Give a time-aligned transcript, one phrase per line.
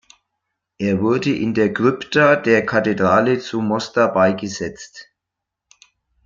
[0.79, 5.09] Er wurde in der Krypta der Kathedrale zu Mostar beigesetzt.